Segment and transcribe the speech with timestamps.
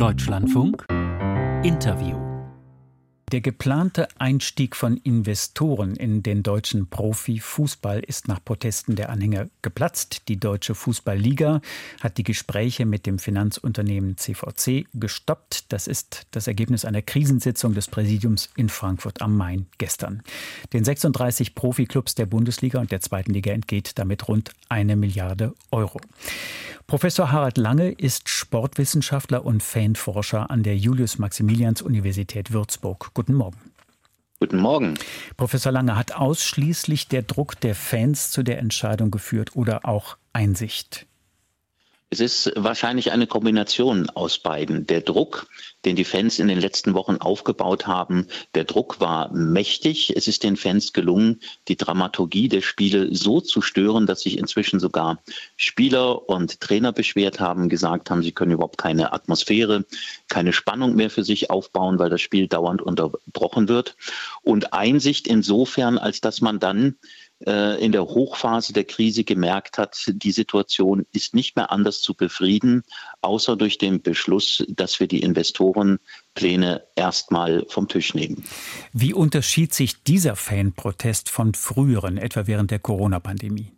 [0.00, 0.86] Deutschlandfunk.
[1.62, 2.19] Interview
[3.30, 10.22] der geplante Einstieg von Investoren in den deutschen Profifußball ist nach Protesten der Anhänger geplatzt.
[10.28, 11.60] Die Deutsche Fußballliga
[12.00, 15.72] hat die Gespräche mit dem Finanzunternehmen CVC gestoppt.
[15.72, 20.22] Das ist das Ergebnis einer Krisensitzung des Präsidiums in Frankfurt am Main gestern.
[20.72, 26.00] Den 36 Profiklubs der Bundesliga und der zweiten Liga entgeht damit rund eine Milliarde Euro.
[26.90, 33.14] Professor Harald Lange ist Sportwissenschaftler und Fanforscher an der Julius-Maximilians-Universität Würzburg.
[33.20, 33.58] Guten Morgen.
[34.38, 34.94] Guten Morgen.
[35.36, 41.06] Professor Lange, hat ausschließlich der Druck der Fans zu der Entscheidung geführt oder auch Einsicht?
[42.12, 44.84] Es ist wahrscheinlich eine Kombination aus beiden.
[44.84, 45.46] Der Druck,
[45.84, 50.16] den die Fans in den letzten Wochen aufgebaut haben, der Druck war mächtig.
[50.16, 51.38] Es ist den Fans gelungen,
[51.68, 55.22] die Dramaturgie der Spiele so zu stören, dass sich inzwischen sogar
[55.56, 59.84] Spieler und Trainer beschwert haben, gesagt haben, sie können überhaupt keine Atmosphäre,
[60.28, 63.96] keine Spannung mehr für sich aufbauen, weil das Spiel dauernd unterbrochen wird.
[64.42, 66.96] Und Einsicht insofern, als dass man dann
[67.46, 72.14] äh, in der Hochphase der Krise gemerkt hat, die Situation ist nicht mehr anders zu
[72.14, 72.82] befrieden,
[73.22, 78.44] außer durch den Beschluss, dass wir die Investorenpläne erstmal vom Tisch nehmen.
[78.92, 83.72] Wie unterschied sich dieser Fanprotest von früheren, etwa während der Corona-Pandemie?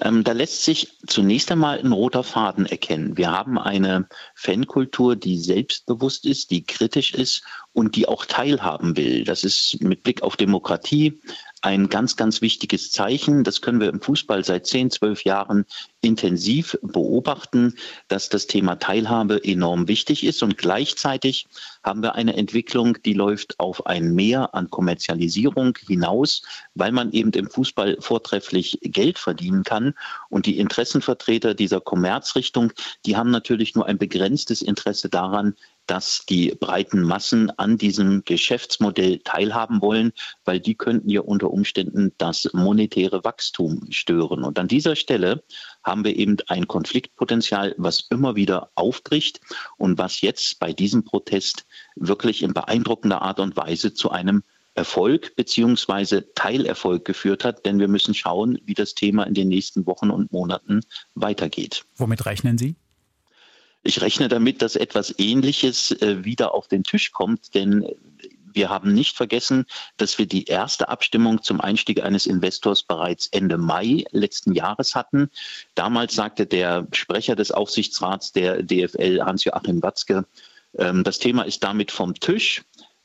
[0.00, 3.16] Ähm, da lässt sich zunächst einmal ein roter Faden erkennen.
[3.16, 9.24] Wir haben eine Fankultur, die selbstbewusst ist, die kritisch ist und die auch teilhaben will.
[9.24, 11.20] Das ist mit Blick auf Demokratie
[11.64, 13.42] ein ganz, ganz wichtiges Zeichen.
[13.42, 15.64] Das können wir im Fußball seit zehn, zwölf Jahren
[16.02, 17.76] intensiv beobachten,
[18.08, 20.42] dass das Thema Teilhabe enorm wichtig ist.
[20.42, 21.46] Und gleichzeitig
[21.82, 26.42] haben wir eine Entwicklung, die läuft auf ein Mehr an Kommerzialisierung hinaus,
[26.74, 29.94] weil man eben im Fußball vortrefflich Geld verdienen kann.
[30.28, 32.72] Und die Interessenvertreter dieser Kommerzrichtung,
[33.06, 35.54] die haben natürlich nur ein begrenztes Interesse daran,
[35.86, 40.12] dass die breiten Massen an diesem Geschäftsmodell teilhaben wollen,
[40.44, 44.44] weil die könnten ja unter Umständen das monetäre Wachstum stören.
[44.44, 45.42] Und an dieser Stelle
[45.82, 49.40] haben wir eben ein Konfliktpotenzial, was immer wieder aufbricht
[49.76, 51.66] und was jetzt bei diesem Protest
[51.96, 54.42] wirklich in beeindruckender Art und Weise zu einem
[54.74, 59.86] Erfolg beziehungsweise Teilerfolg geführt hat, denn wir müssen schauen, wie das Thema in den nächsten
[59.86, 60.80] Wochen und Monaten
[61.14, 61.84] weitergeht.
[61.96, 62.74] Womit rechnen Sie?
[63.84, 67.86] Ich rechne damit, dass etwas Ähnliches äh, wieder auf den Tisch kommt, denn
[68.54, 73.58] wir haben nicht vergessen, dass wir die erste Abstimmung zum Einstieg eines Investors bereits Ende
[73.58, 75.28] Mai letzten Jahres hatten.
[75.74, 80.24] Damals sagte der Sprecher des Aufsichtsrats der DFL, Hans-Joachim Watzke,
[80.78, 82.62] ähm, das Thema ist damit vom Tisch.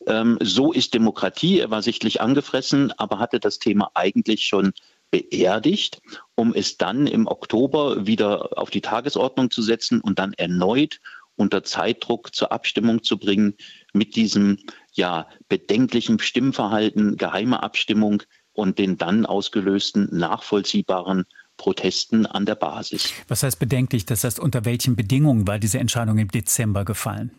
[0.07, 1.59] Ähm, so ist Demokratie.
[1.59, 4.71] Er war sichtlich angefressen, aber hatte das Thema eigentlich schon
[5.11, 6.01] beerdigt,
[6.39, 11.01] um es dann im Oktober wieder auf die Tagesordnung zu setzen und dann erneut
[11.35, 13.55] unter Zeitdruck zur Abstimmung zu bringen
[13.91, 14.57] mit diesem
[14.93, 18.23] ja bedenklichen Stimmverhalten, geheime Abstimmung
[18.53, 21.25] und den dann ausgelösten nachvollziehbaren
[21.57, 23.11] Protesten an der Basis.
[23.27, 24.05] Was heißt bedenklich?
[24.05, 27.31] Das heißt, unter welchen Bedingungen war diese Entscheidung im Dezember gefallen?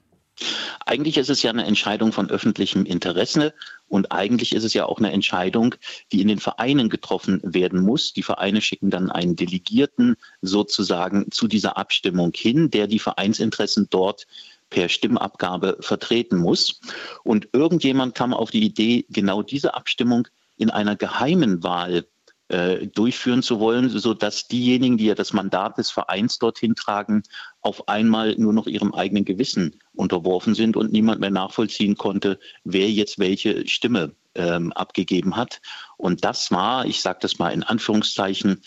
[0.87, 3.55] Eigentlich ist es ja eine Entscheidung von öffentlichem Interesse
[3.89, 5.75] und eigentlich ist es ja auch eine Entscheidung,
[6.13, 8.13] die in den Vereinen getroffen werden muss.
[8.13, 14.27] Die Vereine schicken dann einen Delegierten sozusagen zu dieser Abstimmung hin, der die Vereinsinteressen dort
[14.71, 16.81] per Stimmabgabe vertreten muss.
[17.25, 22.07] Und irgendjemand kam auf die Idee, genau diese Abstimmung in einer geheimen Wahl
[22.51, 27.23] äh, durchführen zu wollen, sodass diejenigen, die ja das Mandat des Vereins dorthin tragen,
[27.61, 32.91] auf einmal nur noch ihrem eigenen Gewissen unterworfen sind und niemand mehr nachvollziehen konnte, wer
[32.91, 35.61] jetzt welche Stimme ähm, abgegeben hat.
[35.97, 38.63] Und das war, ich sage das mal in Anführungszeichen,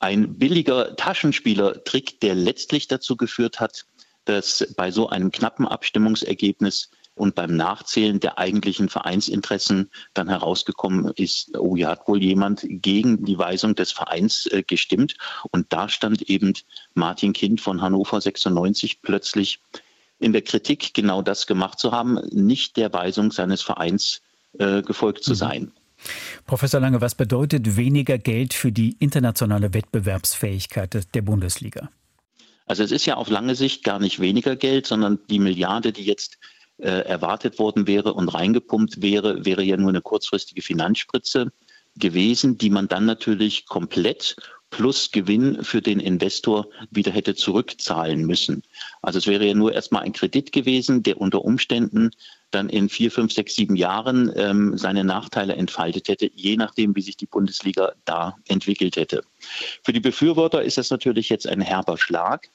[0.00, 3.84] ein billiger Taschenspielertrick, der letztlich dazu geführt hat,
[4.24, 6.90] dass bei so einem knappen Abstimmungsergebnis
[7.20, 13.26] und beim Nachzählen der eigentlichen Vereinsinteressen dann herausgekommen ist, oh ja, hat wohl jemand gegen
[13.26, 15.16] die Weisung des Vereins äh, gestimmt.
[15.50, 16.54] Und da stand eben
[16.94, 19.60] Martin Kind von Hannover 96 plötzlich
[20.18, 24.22] in der Kritik, genau das gemacht zu haben, nicht der Weisung seines Vereins
[24.58, 25.36] äh, gefolgt zu mhm.
[25.36, 25.72] sein.
[26.46, 31.90] Professor Lange, was bedeutet weniger Geld für die internationale Wettbewerbsfähigkeit der Bundesliga?
[32.64, 36.04] Also es ist ja auf lange Sicht gar nicht weniger Geld, sondern die Milliarde, die
[36.04, 36.38] jetzt
[36.82, 41.52] erwartet worden wäre und reingepumpt wäre, wäre ja nur eine kurzfristige Finanzspritze
[41.96, 44.36] gewesen, die man dann natürlich komplett
[44.70, 48.62] plus Gewinn für den Investor wieder hätte zurückzahlen müssen.
[49.02, 52.10] Also es wäre ja nur erstmal ein Kredit gewesen, der unter Umständen
[52.52, 57.02] dann in vier, fünf, sechs, sieben Jahren ähm, seine Nachteile entfaltet hätte, je nachdem, wie
[57.02, 59.22] sich die Bundesliga da entwickelt hätte.
[59.82, 62.48] Für die Befürworter ist das natürlich jetzt ein herber Schlag.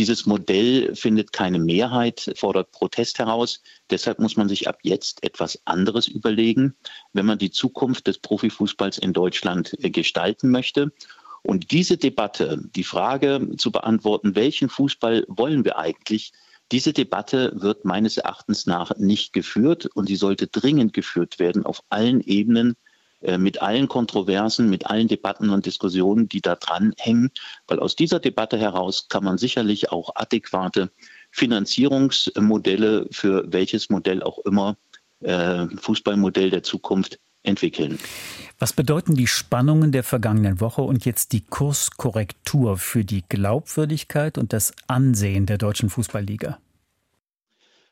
[0.00, 3.60] Dieses Modell findet keine Mehrheit, fordert Protest heraus.
[3.90, 6.74] Deshalb muss man sich ab jetzt etwas anderes überlegen,
[7.12, 10.90] wenn man die Zukunft des Profifußballs in Deutschland äh, gestalten möchte.
[11.42, 16.32] Und diese Debatte, die Frage zu beantworten, welchen Fußball wollen wir eigentlich,
[16.72, 21.82] diese Debatte wird meines Erachtens nach nicht geführt und sie sollte dringend geführt werden auf
[21.90, 22.74] allen Ebenen
[23.38, 27.30] mit allen Kontroversen, mit allen Debatten und Diskussionen, die da dran hängen,
[27.66, 30.90] weil aus dieser Debatte heraus kann man sicherlich auch adäquate
[31.30, 34.76] Finanzierungsmodelle für welches Modell auch immer
[35.20, 37.98] äh, Fußballmodell der Zukunft entwickeln.
[38.58, 44.52] Was bedeuten die Spannungen der vergangenen Woche und jetzt die Kurskorrektur für die Glaubwürdigkeit und
[44.52, 46.58] das Ansehen der deutschen Fußballliga?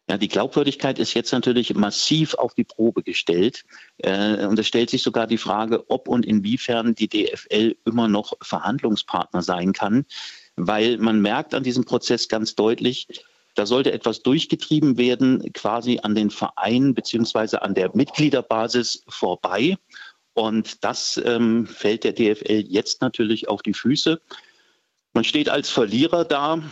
[0.09, 3.65] Ja, die Glaubwürdigkeit ist jetzt natürlich massiv auf die Probe gestellt.
[3.99, 8.33] Äh, und es stellt sich sogar die Frage, ob und inwiefern die DFL immer noch
[8.41, 10.07] Verhandlungspartner sein kann,
[10.57, 13.07] weil man merkt an diesem Prozess ganz deutlich,
[13.55, 19.77] da sollte etwas durchgetrieben werden, quasi an den Vereinen beziehungsweise an der Mitgliederbasis vorbei.
[20.33, 24.21] Und das ähm, fällt der DFL jetzt natürlich auf die Füße.
[25.13, 26.63] Man steht als Verlierer da.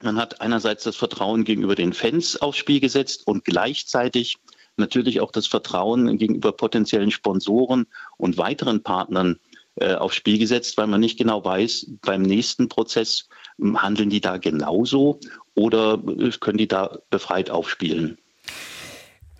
[0.00, 4.38] Man hat einerseits das Vertrauen gegenüber den Fans aufs Spiel gesetzt und gleichzeitig
[4.76, 7.86] natürlich auch das Vertrauen gegenüber potenziellen Sponsoren
[8.16, 9.38] und weiteren Partnern
[9.80, 13.28] äh, aufs Spiel gesetzt, weil man nicht genau weiß, beim nächsten Prozess
[13.58, 15.18] hm, handeln die da genauso
[15.54, 18.18] oder äh, können die da befreit aufspielen.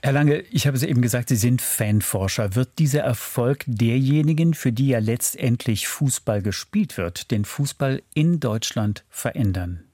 [0.00, 2.55] Herr Lange, ich habe es eben gesagt, Sie sind Fanforscher.
[2.55, 9.05] Wird dieser Erfolg derjenigen, für die ja letztendlich Fußball gespielt wird, den Fußball in Deutschland
[9.10, 9.88] verändern?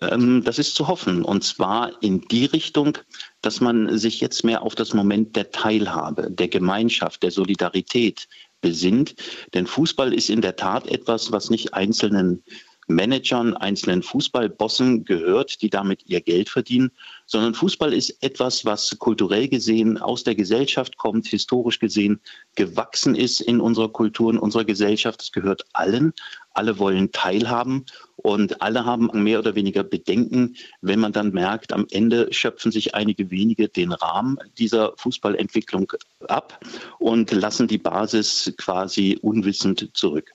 [0.00, 1.24] Ähm, das ist zu hoffen.
[1.24, 2.98] Und zwar in die Richtung,
[3.42, 8.28] dass man sich jetzt mehr auf das Moment der Teilhabe, der Gemeinschaft, der Solidarität
[8.60, 9.14] besinnt.
[9.52, 12.42] Denn Fußball ist in der Tat etwas, was nicht einzelnen
[12.86, 16.90] Managern, einzelnen Fußballbossen gehört, die damit ihr Geld verdienen,
[17.26, 22.20] sondern Fußball ist etwas, was kulturell gesehen aus der Gesellschaft kommt, historisch gesehen
[22.56, 25.22] gewachsen ist in unserer Kultur, in unserer Gesellschaft.
[25.22, 26.12] Es gehört allen.
[26.52, 27.86] Alle wollen teilhaben
[28.24, 32.94] und alle haben mehr oder weniger Bedenken, wenn man dann merkt, am Ende schöpfen sich
[32.94, 35.92] einige wenige den Rahmen dieser Fußballentwicklung
[36.26, 36.58] ab
[36.98, 40.32] und lassen die Basis quasi unwissend zurück.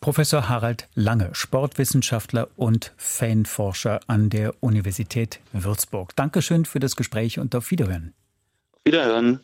[0.00, 6.16] Professor Harald Lange, Sportwissenschaftler und Fanforscher an der Universität Würzburg.
[6.16, 8.12] Dankeschön für das Gespräch und auf Wiederhören.
[8.84, 9.40] Wiederhören.